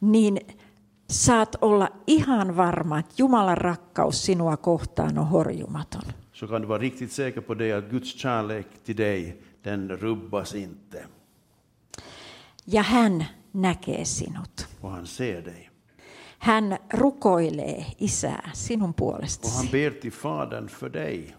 [0.00, 0.40] niin
[1.10, 6.02] saat olla ihan varma, että Jumalan rakkaus sinua kohtaan on horjumaton.
[6.40, 10.54] Så kan du vara riktigt säker på det att Guds kärlek till dig, den rubbas
[10.54, 11.06] inte.
[12.64, 14.66] Ja hän näkee sinut.
[14.80, 15.70] och han ser dig.
[16.38, 19.56] Hän rukoilee isää sinun Och puolestasi.
[19.56, 21.34] han ber till Fadern för dig.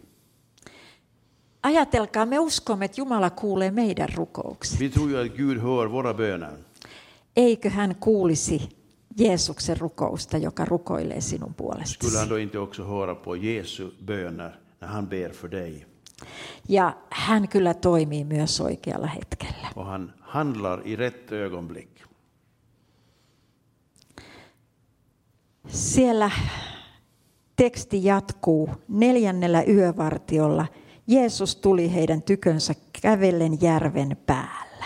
[1.61, 4.79] Ajatelkaa, me uskomme, että Jumala kuulee meidän rukoukset.
[4.81, 6.57] Vi tror ju att Gud hör våra böner.
[7.35, 8.69] Eikö hän kuulisi
[9.15, 12.17] Jeesuksen rukousta, joka rukoilee sinun Skulle puolestasi?
[12.17, 15.85] han då inte också höra på Jesu böner när han ber för dig?
[16.67, 19.67] Ja hän kyllä toimii myös oikealla hetkellä.
[19.75, 21.89] Och han handlar i rätt ögonblick.
[25.67, 26.31] Siellä
[27.55, 30.65] teksti jatkuu neljännellä yövartiolla.
[31.07, 34.85] Jeesus tuli heidän tykönsä kävellen järven päällä.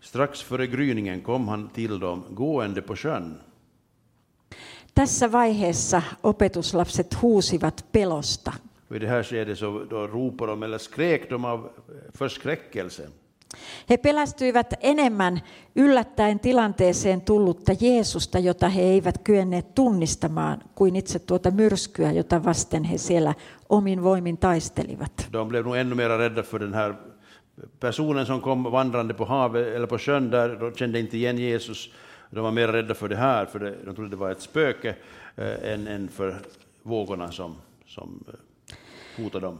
[0.00, 3.40] Strax före gryningen kom han till dem gående på sjön.
[4.98, 8.52] Tässä vaiheessa opetuslapset huusivat pelosta.
[8.94, 11.68] I det här skedet så då ropar de eller skrek de av
[12.18, 13.08] förskräckelse.
[13.90, 15.40] He pelästyivät enemmän
[15.76, 22.84] yllättäen tilanteeseen tullutta Jeesusta, jota he eivät kyenneet tunnistamaan, kuin itse tuota myrskyä, jota vasten
[22.84, 23.34] he siellä
[23.68, 25.28] omin voimin taistelivat.
[25.32, 26.94] De blev nog ännu mer rädda för den här
[27.80, 30.56] personen som kom vandrande på havet eller på sjön där.
[30.60, 31.90] De kände inte igen Jesus.
[32.30, 34.96] De var mer rädda för det här, för det, de trodde det var ett spöke
[35.36, 36.36] eh, än, än för
[36.82, 39.58] vågorna som, som eh, hotade dem.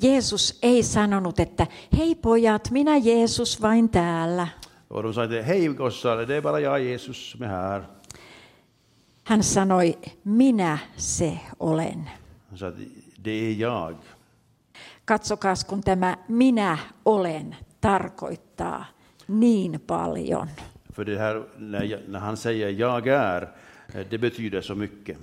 [0.00, 1.66] Jeesus ei sanonut, että
[1.98, 4.48] hei pojat, minä Jeesus vain täällä.
[4.88, 7.84] Och de sa inte, hej gossar, det är bara jag Jesus som är här.
[9.24, 12.10] Hän sanoi, minä se olen.
[12.48, 12.72] Han sa,
[13.16, 13.96] det är jag.
[15.04, 18.84] Katsokaas, kun tämä minä olen tarkoittaa
[19.28, 20.48] niin paljon.
[20.94, 23.42] För det här, när, jag, när han säger jag är,
[23.94, 25.18] eh, det betyder så mycket.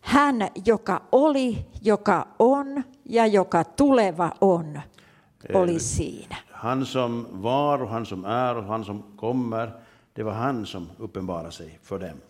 [0.00, 4.80] Hän, joka oli, joka on ja joka tuleva on,
[5.54, 6.36] oli siinä.
[6.50, 9.70] Han som var och han som är och han som kommer,
[10.12, 12.20] det var han som uppenbarade sig för dem.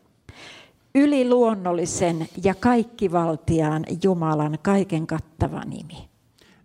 [0.95, 6.09] Yliluonnollisen ja kaikkivaltiaan Jumalan kaiken kattava nimi.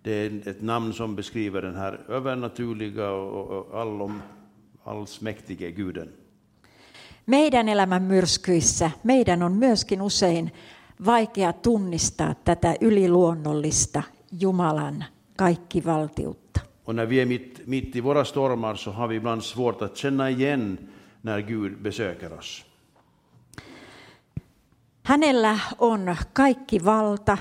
[0.04, 4.22] Det är ett namn som beskriver den här övernaturliga och, och allom,
[4.92, 6.14] allsmäktige guden.
[7.26, 10.52] Meidän elämän myrskyissä meidän on myöskin usein
[11.06, 14.04] vaikea tunnistaa tätä yliluonnollista
[14.40, 15.06] Jumalan
[15.38, 16.62] kaikkivaltiutta.
[16.86, 19.98] Och när vi är mitt, mitt i våra stormar så har vi ibland svårt att
[19.98, 20.90] känna igen
[21.22, 22.66] när Gud besöker oss.
[25.04, 27.38] Hänellä on kaikki valta,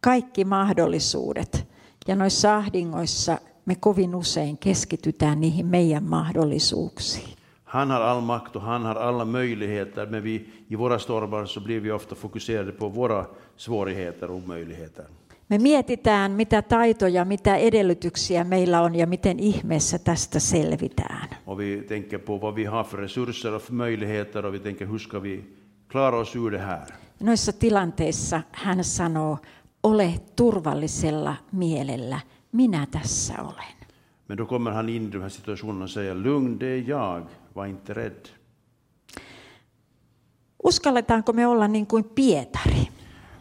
[0.00, 1.66] kaikki mahdollisuudet.
[2.08, 3.38] Ja noissa ahdingoissa
[3.70, 7.36] me kovin usein keskitytään niihin meidän mahdollisuuksiin.
[7.64, 11.60] Han har all makt och han har alla möjligheter, men vi, i våra stormar så
[11.60, 13.24] blir vi ofta fokuserade på våra
[13.56, 15.04] svårigheter och omöjligheter.
[15.48, 21.28] Me mietitään, mitä taitoja, mitä edellytyksiä meillä on ja miten ihmeessä tästä selvitään.
[21.46, 24.86] Och vi tänker på vad vi har för resurser och för möjligheter och vi tänker
[24.86, 25.44] hur ska vi
[25.88, 26.86] klara oss ur det här.
[27.20, 29.38] Noissa tilanteissa hän sanoo,
[29.82, 32.20] ole turvallisella mielellä,
[32.52, 33.80] minä tässä olen.
[34.28, 37.26] Men då kommer han in i de här situationerna och säger lugn, det är jag,
[37.54, 38.28] var inte rädd.
[40.64, 42.90] Uskalletaanko me olla niin kuin Pietari?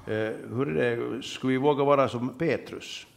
[0.08, 3.08] Eh, hur är det, ska vi våga vara som Petrus?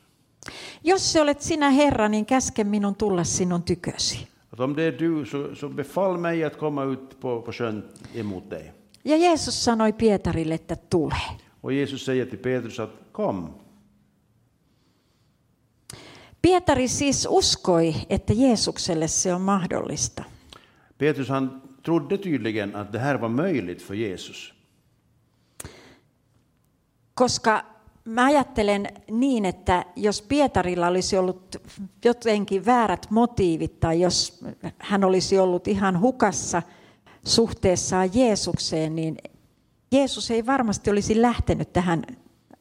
[0.83, 4.29] Jos se olet sinä Herra, niin käske minun tulla sinun tykösi.
[4.51, 7.83] Att om det är du, så, så befall mig att komma ut på, på sjön
[8.15, 8.73] emot dig.
[9.03, 11.17] Ja Jeesus sanoi Pietarille, että tule.
[11.61, 13.62] Och Jesus säger till Petrus att kom.
[16.43, 20.25] Pietari siis uskoi, että Jeesukselle se on mahdollista.
[20.99, 24.55] Petrus han trodde tydligen att det här var möjligt för Jesus.
[27.15, 27.65] Koska
[28.05, 31.57] mä ajattelen niin, että jos Pietarilla olisi ollut
[32.05, 34.41] jotenkin väärät motiivit tai jos
[34.79, 36.63] hän olisi ollut ihan hukassa
[37.27, 39.19] suhteessaan Jeesukseen, niin
[39.93, 42.03] Jeesus ei varmasti olisi lähtenyt tähän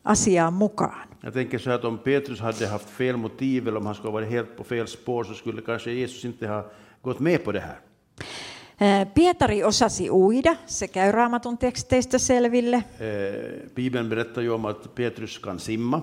[0.04, 1.08] asiaan mukaan.
[1.24, 4.14] Jag tänker så att om Petrus hade haft fel motiv eller om han skulle ha
[4.14, 6.66] varit helt på fel spår så skulle kanske Jesus inte ha
[7.02, 7.80] gått med på det här.
[8.80, 14.96] Ää, Pietari osasi uida, se käy raamatun teksteistä selville, Eh, Bibeln berättar ju om att
[14.96, 16.02] Petrus kan simma.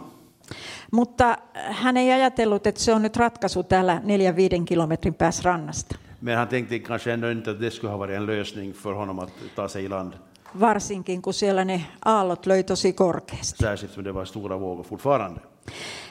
[0.93, 5.97] mutta hän ei ajatellut, että se on nyt ratkaisu täällä neljän viiden kilometrin päässä rannasta.
[6.21, 9.19] Men han tänkte kanske ändå inte att det skulle ha varit en lösning för honom
[9.19, 10.13] att ta sig i land.
[10.61, 13.65] Varsinkin kun siellä ne aallot löi tosi korkeasti.
[13.65, 15.41] Särskilt som det var stora vågor fortfarande.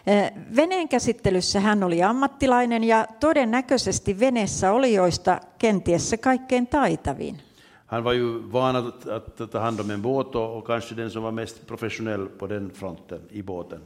[0.07, 7.41] Ää, Veneen käsittelyssä hän oli ammattilainen ja todennäköisesti veneessä olijoista kenties se kaikkein taitavin.
[7.85, 11.11] Han var ju van att, att ta hand om en båt och, och kanske den
[11.11, 13.81] som var mest professionell på den fronten i båten.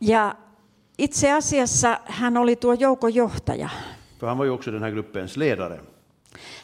[0.00, 0.34] Ja
[0.98, 3.70] itse asiassa hän oli tuo joukon johtaja.
[4.20, 5.80] För han var ju också den här gruppens ledare.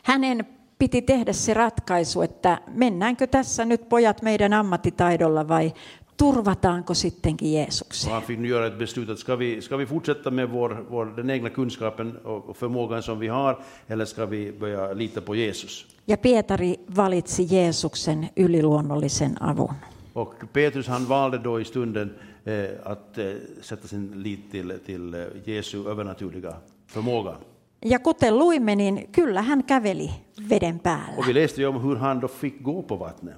[0.02, 0.44] Hänen
[0.80, 5.72] piti tehdä se ratkaisu, että mennäänkö tässä nyt pojat meidän ammattitaidolla vai
[6.16, 8.08] turvataanko sittenkin Jeesuksen.
[8.08, 11.06] Och han fick göra ett beslut att ska vi, ska vi fortsätta med vår, vår,
[11.16, 15.34] den egna kunskapen och och förmågan som vi har, eller ska vi börja lita på
[15.34, 15.86] Jesus?
[16.04, 19.74] Ja Pietari valitsi Jeesuksen yliluonnollisen avun.
[20.12, 22.14] Och Petrus han valde då i stunden
[22.44, 23.24] eh, att eh,
[23.62, 26.54] sätta sin lit till, till eh, Jesu övernaturliga
[26.86, 27.36] förmåga.
[27.84, 30.10] Ja kuten luimme, niin kyllä hän käveli
[30.48, 31.14] veden päällä.
[31.16, 33.36] Och vi läste ju om hur han då fick gå på vattnet.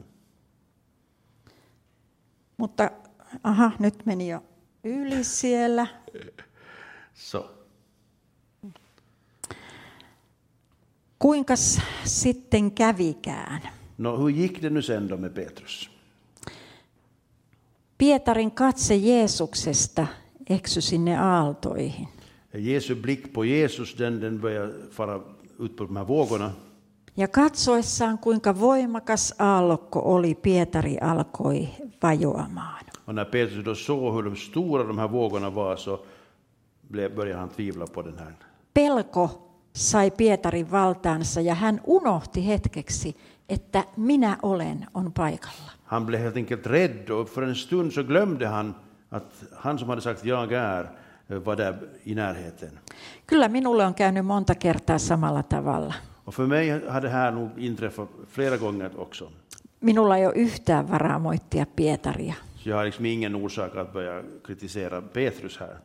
[2.57, 2.91] Mutta
[3.45, 4.43] aha, nyt meni jo
[4.85, 5.87] yli siellä.
[7.15, 7.51] Så.
[11.19, 13.63] Kuinkas sitten kävikään?
[13.99, 15.91] No, hur gick det nu sen då med Petrus?
[17.99, 20.07] Pietarin katse Jeesuksesta
[20.51, 22.09] eksy sinne aaltoihin.
[22.59, 25.21] Jesu blick på Jesus, den, den började fara
[25.59, 26.53] ut på de här vågorna.
[27.15, 31.69] Ja katsoessaan, kuinka voimakas aallokko oli, Pietari alkoi
[32.03, 32.85] vajoamaan.
[33.05, 36.01] Och när Petrus då såg hur de stora de här vågorna var så
[36.89, 38.35] började han tvivla på den här.
[38.75, 39.29] Pelko
[39.73, 43.17] sai Pietarin valtaansa ja hän unohti hetkeksi,
[43.49, 45.73] että minä olen on paikalla.
[45.85, 48.75] Han blev helt enkelt rädd och för en stund så glömde han
[49.09, 50.91] att han som hade sagt jag är
[51.29, 52.81] var där i närheten.
[53.27, 55.95] Kyllä minulle on käynyt monta kertaa samalla tavalla.
[56.25, 59.31] Och för mig har det här nog inträffat flera gånger också.
[59.81, 62.35] Minulla ei ole yhtään varaa moittia Pietaria.
[62.57, 65.77] Så jag har liksom ingen orsak att börja kritisera Petrus här.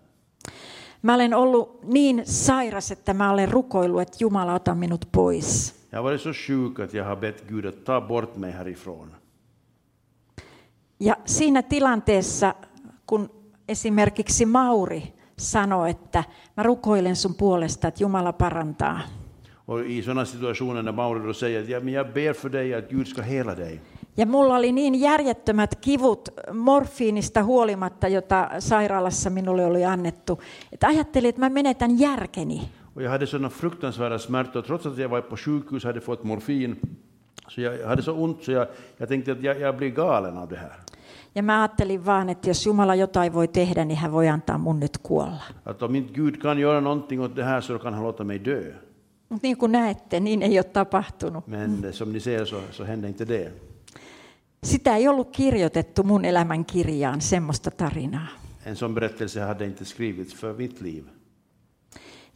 [1.01, 5.75] Mä olen ollut niin sairas, että mä olen rukoillut, että Jumala ota minut pois.
[5.91, 9.15] Jag har varit så sjuk att jag har bett Gud att ta bort mig härifrån.
[10.99, 12.55] Ja siinä tilanteessa,
[13.05, 13.29] kun
[13.67, 16.23] esimerkiksi Mauri sanoi, että
[16.57, 18.99] mä rukoilen sun puolesta, että Jumala parantaa.
[19.67, 22.73] Och i sådana situationer när Mauri då säger att ja, men jag ber för dig
[22.73, 23.81] att Gud ska hela dig.
[24.17, 31.29] Ja mulla oli niin järjettömät kivut morfiinista huolimatta, jota sairaalassa minulle oli annettu, että ajattelin,
[31.29, 32.61] että mä menetän järkeni.
[32.95, 36.79] Och jag hade sådana fruktansvärda smärtor trots att jag var på sjukhus hade fått morfin.
[37.47, 40.49] Så jag hade så ont så jag, jag tänkte att jag, jag blir galen av
[40.49, 40.73] det här.
[41.37, 44.79] Ja mä ajattelin vaan, että jos Jumala jotain voi tehdä, niin hän voi antaa mun
[44.79, 45.41] nyt kuolla.
[45.65, 48.45] Att om inte Gud kan göra någonting åt det här så kan han låta mig
[48.45, 48.73] dö.
[49.29, 51.47] Mutta niin kuin näette, niin ei ole tapahtunut.
[51.47, 53.51] Men som ni ser så, så hände inte det.
[54.63, 58.27] Sitä ei ollut kirjoitettu mun elämän kirjaan, semmoista tarinaa.
[58.65, 61.03] En sån berättelse hade inte skrivits för mitt liv.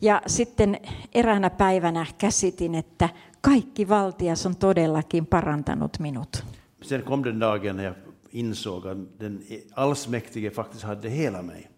[0.02, 0.78] Ja sitten
[1.14, 3.10] eräänä päivänä käsitin, että
[3.42, 6.44] kaikki valtias on todellakin parantanut minut.
[6.82, 11.72] Sen kom den dagen när jag insåg att den allsmäktige faktiskt hade hela mig.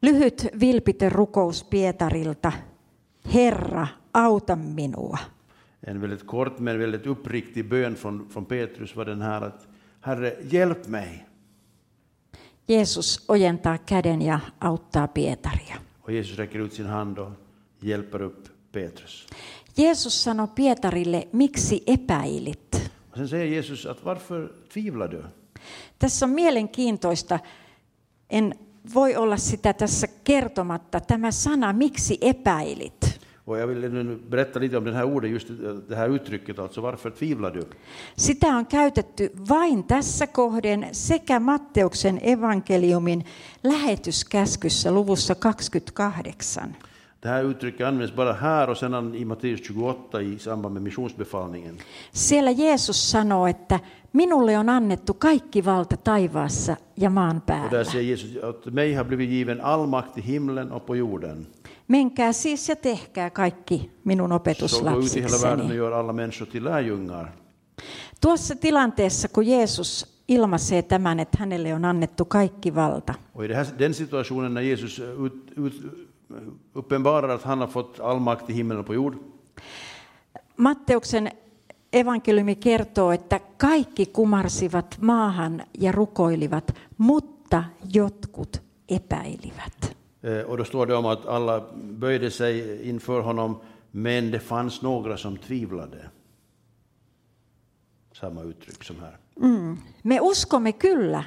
[0.00, 2.54] Lyhyt vilpitön rukous Pietarilta.
[3.22, 5.20] Herra, auta minua.
[5.80, 9.66] En väldigt kort men väldigt uppriktig bön från, från Petrus var den här att
[10.00, 11.26] Herre, hjälp mig.
[12.66, 15.76] Jeesus ojentaa käden ja auttaa Pietaria.
[16.00, 17.30] Och Jesus räcker ut sin hand och
[17.80, 19.26] hjälper upp Petrus.
[19.74, 22.90] Jeesus sanoi Pietarille, miksi epäilit?
[23.12, 25.22] Och sen säger Jesus att varför tvivlar du?
[25.98, 27.38] Tässä on mielenkiintoista,
[28.28, 28.54] en
[28.94, 33.22] voi olla sitä tässä kertomatta, tämä sana, miksi epäilit.
[33.44, 35.48] Och jag vill nu berätta lite om den här ordet, just
[35.88, 37.64] det här uttrycket, alltså varför tvivlar du?
[38.16, 43.24] Sitä on käytetty vain tässä kohden sekä Matteuksen evankeliumin
[43.62, 46.76] lähetyskäskyssä luvussa 28.
[47.22, 51.78] Det här uttrycket används bara här och sedan i Matteus 28 i samband med missionsbefallningen.
[52.12, 53.80] Siellä Jeesus sanoo, että
[54.12, 57.84] minulle on annettu kaikki valta taivaassa ja maan Och där päällä.
[57.84, 61.46] säger Jesus att mig har blivit given all makt i himlen och på jorden.
[61.88, 65.74] Menkää siis ja tehkää kaikki minun opetuslapsikseni.
[65.74, 67.26] gör alla människor till lärjungar.
[68.20, 73.94] Tuossa tilanteessa, kun Jeesus ilmaisee tämän, että hänelle on annettu kaikki valta, Och i den
[73.94, 75.72] situationen när Jesus ut, ut,
[76.74, 79.14] uppenbarar att han har fått all makt i himlen och på jord,
[80.56, 81.30] Matteuksen
[81.92, 87.64] evankeliumi kertoo, että kaikki kumarsivat maahan ja rukoilivat, mutta
[87.94, 89.96] jotkut epäilivät.
[90.22, 93.60] eh, och då står det om att alla böjde sig inför honom,
[93.90, 96.10] men det fanns några som tvivlade.
[98.12, 99.16] Samma uttryck som här.
[99.42, 99.78] Mm.
[100.02, 101.24] Me uskomme kyllä,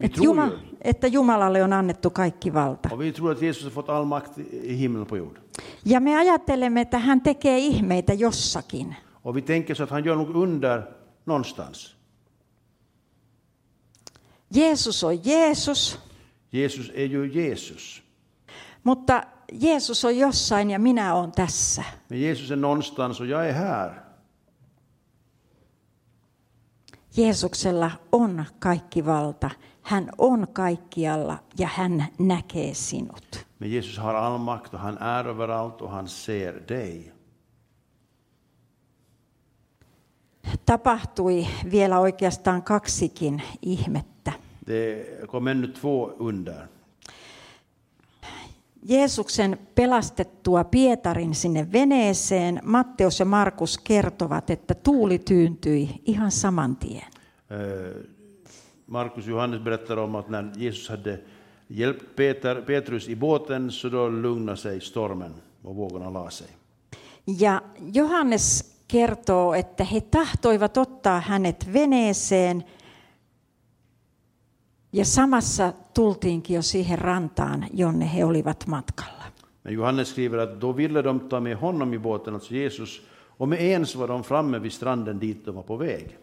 [0.00, 2.88] Vi että, tror Juma, ju, että Jumalalle on annettu kaikki valta.
[2.92, 5.38] och vi tror att Jesus har fått all makt i och på jord.
[5.84, 8.96] Ja me ajattelemme, että hän tekee ihmeitä jossakin.
[9.24, 10.82] Och vi tänker så att han gör nog under
[11.24, 11.96] någonstans.
[14.48, 15.98] Jeesus on Jeesus,
[16.50, 18.02] Jesus är ju Jesus.
[18.82, 21.84] Mutta Jeesus on jossain ja minä olen tässä.
[22.08, 24.02] Men Jesus är någonstans och jag är här.
[27.16, 29.50] Jeesuksella on kaikki valta.
[29.86, 33.46] Hän on kaikkialla ja hän näkee sinut.
[33.58, 37.12] Men Jesus har all makt och han är överallt och han ser dig.
[40.66, 44.32] Tapahtui vielä oikeastaan kaksikin ihmettä.
[44.66, 46.66] Det kom ännu två under.
[48.82, 57.06] Jeesuksen pelastettua Pietarin sinne veneeseen Matteus ja Markus kertovat, että tuuli tyyntyi ihan saman tien.
[57.50, 58.15] Eh,
[58.86, 61.18] Markus Johannes berättar om att när Jesus hade
[61.66, 66.48] hjälpt Peter, Petrus i båten så då lugnade sig stormen och vågorna la sig.
[67.24, 72.64] Ja Johannes kertoo, että he tahtoivat ottaa hänet veneeseen
[74.92, 79.24] ja samassa tultiinkin jo siihen rantaan, jonne he olivat matkalla.
[79.62, 83.00] Men Johannes skriver att då ville de ta med honom i båten, alltså Jesus,
[83.38, 86.16] och med ens var de framme vid stranden dit de var på väg.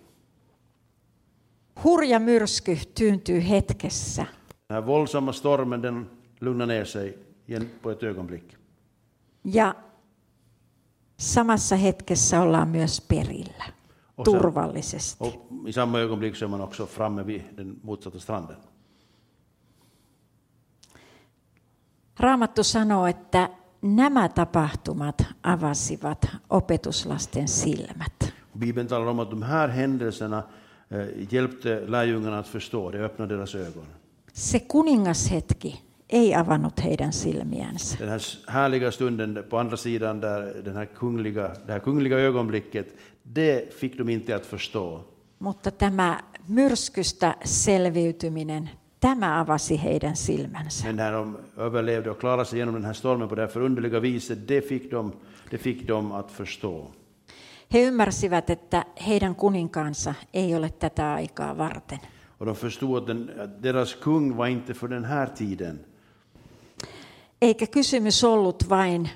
[1.84, 4.26] Hurja myrsky tyyntyy hetkessä.
[4.70, 6.10] Den här våldsamma stormen den
[6.42, 7.18] lugnade ner sig
[7.82, 8.54] på ett ögonblick.
[9.44, 9.76] Ja
[11.18, 13.64] samassa hetkessä ollaan myös perillä,
[14.18, 15.24] Och, sen, turvallisesti.
[15.24, 18.58] och i samma ögonblick så är man också framme vid den motsatta stranden.
[22.20, 23.50] Raamattu sanoo, että
[23.82, 28.34] nämä tapahtumat avasivat opetuslasten silmät.
[28.60, 30.44] Bibeln talar om att de här händelserna
[31.30, 33.86] hjälpte lärjungarna att förstå, det öppnade deras ögon.
[34.34, 37.98] Se kuningashetki ei avannut heidän silmiänsä.
[38.00, 42.88] Den här härliga stunden på andra sidan, där den här kungliga, det här kungliga ögonblicket,
[43.24, 45.04] det fick de inte att förstå.
[45.40, 48.70] Mutta tämä myrskystä selviytyminen,
[49.00, 50.88] tämä avasi heidän silmänsä.
[50.88, 54.00] Men när de överlevde och klarade sig genom den här stormen på det här förunderliga
[54.00, 55.14] viset, det fick de,
[55.52, 56.88] det fick de att förstå.
[57.74, 62.00] He ymmärsivät, että heidän kuninkaansa ei ole tätä aikaa varten.
[62.40, 65.86] Och de förstod att, den, att deras kung var inte för den här tiden.
[67.42, 69.10] Eikä kysymys ollut vain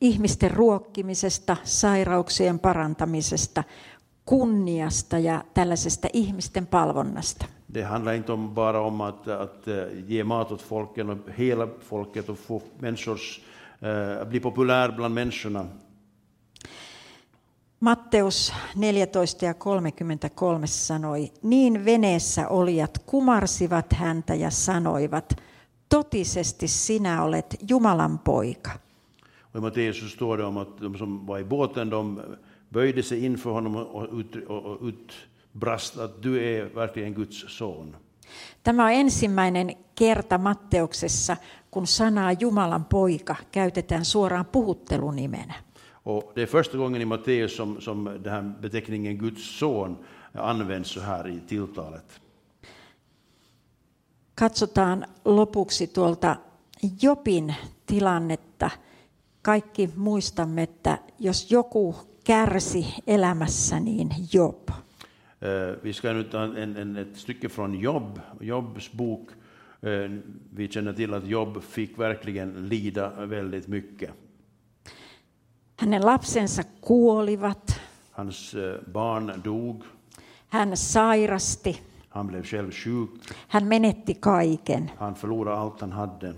[0.00, 3.64] ihmisten ruokkimisesta, sairauksien parantamisesta,
[4.24, 7.46] kunniasta ja tällaisesta ihmisten palvonnasta.
[7.66, 9.74] Det handlar inte om, bara om att, att eh,
[10.06, 13.40] ge mat åt folken och hela folket och få människors,
[14.20, 15.66] att bli populär bland människorna.
[17.80, 25.36] Matteus 14 ja 33 sanoi, niin veneessä olijat kumarsivat häntä ja sanoivat,
[25.88, 28.70] totisesti sinä olet Jumalan poika.
[29.54, 32.22] Och I Matteus så står det om att de som var i båten, de
[32.72, 37.96] böjde sig inför honom och, ut, och, och utbrast att du är verkligen Guds son.
[38.62, 41.36] Tämä on ensimmäinen kerta Matteuksessa,
[41.70, 45.54] kun sanaa Jumalan poika käytetään suoraan puhuttelunimenä.
[46.02, 49.96] Och det är första gången i Matteus som, som den här beteckningen Guds son
[50.32, 52.20] används så här i tilltalet.
[54.34, 56.36] Katsotaan lopuksi tuolta
[57.02, 57.54] Jopin
[57.86, 58.70] tilannetta.
[59.42, 61.94] Kaikki muistamme, että jos joku
[62.24, 64.70] kärsi elämässä, niin Job.
[64.70, 69.30] Eh, Vi ska nu ta en, en, ett stycke från Jobb, Jobbs bok.
[69.82, 70.10] Eh,
[70.56, 74.10] Vi känner till att Jobb fick verkligen lida väldigt mycket.
[75.80, 77.80] Hänen lapsensa kuolivat,
[78.12, 79.84] Hans eh, barn dog,
[80.48, 83.10] hän sairasti, han blev själv sjuk,
[83.48, 84.90] hän menetti kaiken.
[84.96, 86.34] han förlorade allt han hade.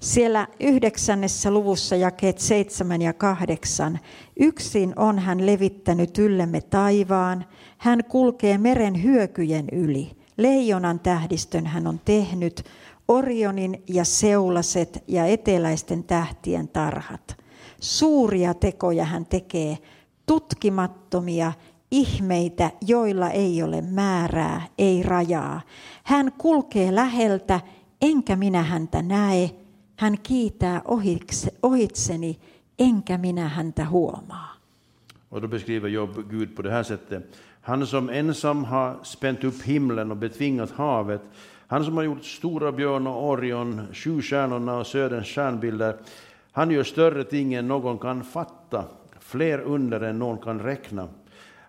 [0.00, 3.98] Siellä yhdeksännessä luvussa jakeet seitsemän ja kahdeksan.
[4.40, 7.44] Yksin on hän levittänyt yllemme taivaan.
[7.78, 10.16] Hän kulkee meren hyökyjen yli.
[10.36, 12.64] Leijonan tähdistön hän on tehnyt.
[13.08, 17.45] Orionin ja seulaset ja eteläisten tähtien tarhat.
[17.80, 19.78] Suuria tekoja hän tekee,
[20.26, 21.52] tutkimattomia
[21.90, 25.60] ihmeitä, joilla ei ole määrää, ei rajaa.
[26.04, 27.60] Hän kulkee läheltä,
[28.02, 29.50] enkä minä häntä näe.
[29.96, 32.38] Hän kiitää ohitse, ohitseni,
[32.78, 34.56] enkä minä häntä huomaa.
[35.30, 37.36] Och då beskriver Jobb Gud på det här sättet.
[37.60, 41.22] Han som ensam har spänt upp himlen och betvingat havet.
[41.66, 45.96] Han som har gjort stora björn och Orion, sju stjärnorna och söderns stjärnbilder.
[46.56, 48.84] Han gör större ting än någon kan fatta,
[49.20, 51.08] fler under än någon kan räkna.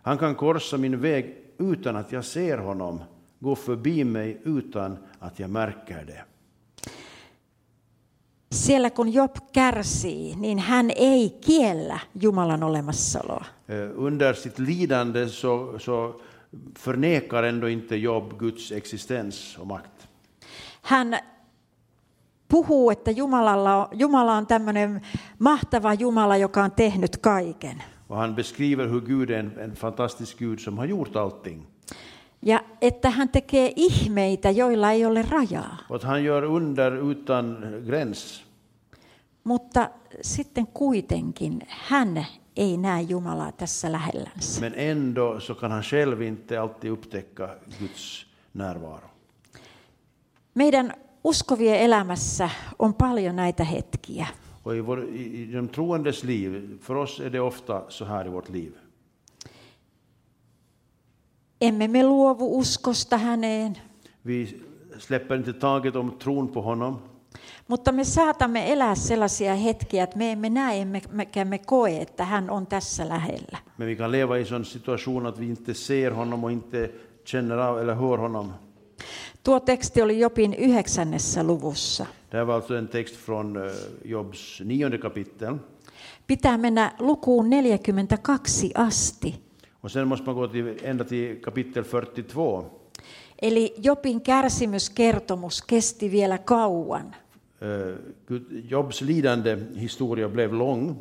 [0.02, 3.04] Han kan korsa min väg utan att jag ser honom,
[3.40, 6.24] gå förbi mig utan att jag märker det.
[8.52, 13.46] Siellä kun Job kärsii, niin hän ei kiellä Jumalan olemassaoloa.
[13.68, 16.14] Eh, Under sitt lidande så, så
[16.76, 20.08] förnekar ändå inte Jobb Guds existens och makt.
[20.82, 21.16] Hän
[22.50, 25.02] puhuu, että Jumalalla on, Jumala on tämmöinen
[25.40, 27.84] mahtava Jumala, joka on tehnyt kaiken.
[28.10, 31.66] Och han beskriver hur Gud är en, en fantastisk Gud som har gjort allting.
[32.42, 35.78] Ja että hän tekee ihmeitä, joilla ei ole rajaa.
[35.90, 38.44] Och att han gör under utan gräns.
[39.44, 39.90] Mutta
[40.22, 42.26] sitten kuitenkin hän
[42.58, 44.62] ei näe Jumalaa tässä lähellänsä.
[44.62, 49.08] Men ändå så kan han själv inte alltid upptäcka Guds närvaro.
[50.54, 50.94] Meidän
[51.28, 52.50] uskovien elämässä
[52.80, 54.28] on paljon näitä hetkiä.
[54.66, 58.28] Och i, vår, i, i de troendes liv, för oss är det ofta så här
[58.28, 58.72] i vårt liv.
[61.62, 63.78] Emme me luovu uskosta häneen,
[64.26, 64.62] Vi
[65.00, 67.00] släpper inte taget om tron på honom.
[67.68, 72.50] mutta me saatamme elää sellaisia hetkiä, että me emme näe emmekä me koe, että hän
[72.50, 73.58] on tässä lähellä.
[73.78, 76.90] Men vi kan leva i sån situation att vi inte ser honom och inte
[77.26, 78.54] känner av eller hör honom.
[79.48, 82.06] Tuo teksti oli Jopin yhdeksännessä luvussa.
[82.32, 83.72] Det här var alltså en text från eh,
[84.06, 85.56] Jobs nionde kapitel.
[86.28, 89.36] Pitää mennä lukuun 42 asti.
[89.84, 92.68] Och sen måste man gå till, ända till kapitel 42.
[93.42, 97.16] Eli Jopin kärsimyskertomus kesti vielä kauan.
[97.62, 97.96] Eh,
[98.70, 100.96] Jobs lidande historia blev lång.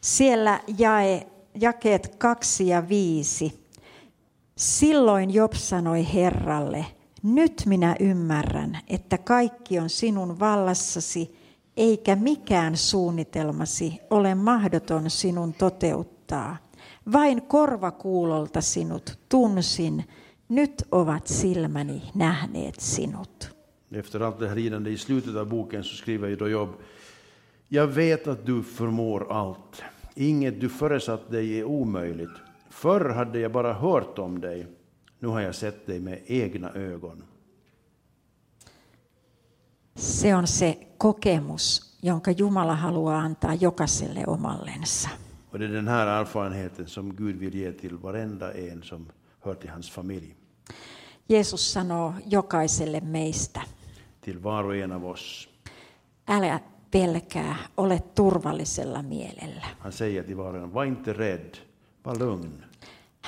[0.00, 3.52] Siellä jae, jakeet kaksi ja viisi.
[4.56, 6.86] Silloin Job sanoi Herralle,
[7.22, 11.36] nyt minä ymmärrän, että kaikki on sinun vallassasi,
[11.76, 16.56] eikä mikään suunnitelmasi ole mahdoton sinun toteuttaa.
[17.12, 20.04] Vain korvakuulolta sinut tunsin,
[20.48, 23.58] nyt ovat silmäni nähneet sinut.
[23.92, 26.68] Efter allt det här lidande i slutet av boken så skriver då Job.
[27.68, 29.82] Jag vet att du förmår allt.
[30.14, 32.30] Inget du föresatt dig är omöjligt.
[32.70, 34.66] Förr hade jag bara hört om dig.
[35.18, 37.24] Nu har jag sett dig med egna ögon.
[39.94, 45.10] Se on se kokemus, jonka Jumala haluaa antaa jokaiselle omallensa.
[45.50, 49.08] Och det är den här erfarenheten som Gud vill ge till varenda en som
[49.40, 50.34] hör till hans familj.
[51.26, 53.60] Jeesus sanoo jokaiselle meistä,
[54.20, 55.48] Till var och en av oss.
[56.26, 56.60] älä
[56.90, 59.66] pelkää, ole turvallisella mielellä.
[59.78, 61.56] Han säger till var och en, var inte rädd,
[62.04, 62.64] var lugn.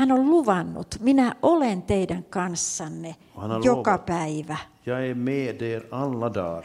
[0.00, 4.06] Hän on luvannut, minä olen teidän kanssanne Hän joka lovat.
[4.06, 6.64] päivä Jag är med er alla dagar,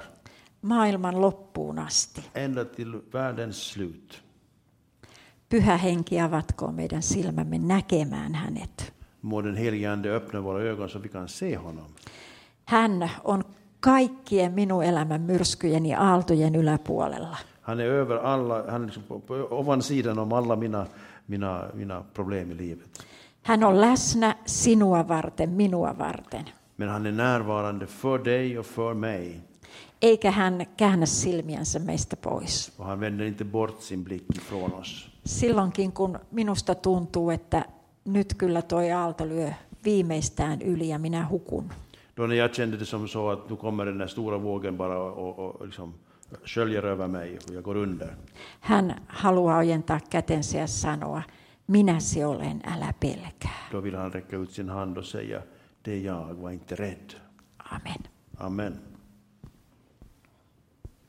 [0.62, 2.22] maailman loppuun asti.
[2.36, 4.24] ända till världens slut.
[5.50, 8.94] Pyhä henki avatkoon meidän silmämme näkemään hänet.
[9.22, 11.88] Må den helige Ande öppna våra ögon så vi kan se honom.
[12.66, 13.44] Hän on
[13.80, 17.38] kaikkien minun elämän myrskyjen ja aaltojen yläpuolella.
[17.62, 20.86] Han är över alla, han är liksom på, på ovansidan om alla mina,
[21.28, 23.06] mina, mina problem i livet.
[23.46, 26.46] Hän on läsnä sinua varten, minua varten.
[26.78, 29.40] Men han är närvarande för dig och för mig.
[30.02, 32.74] Eikä hän käännä silmiänsä meistä pois.
[32.80, 35.12] Och han vänder inte bort sin blick ifrån oss.
[35.26, 37.66] Silloinkin kun minusta tuntuu, että
[38.06, 39.52] nyt kyllä toi aalto lyö
[39.84, 41.70] viimeistään yli ja minä hukun.
[42.18, 45.00] Då när jag kände det som så att nu kommer den där stora vågen bara
[45.00, 45.94] och, och, liksom
[46.46, 48.16] sköljer över mig och jag går under.
[48.60, 51.24] Hän haluaa ojentaa kätensä ja sanoa,
[51.68, 53.68] minäsi olen, älä pelkää.
[53.72, 55.42] Då vill han räcka ut sin hand och säga,
[55.82, 57.14] det är jag, var inte rädd.
[57.58, 58.04] Amen.
[58.38, 58.95] Amen.